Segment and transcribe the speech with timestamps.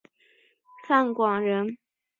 [0.87, 1.77] 范广人。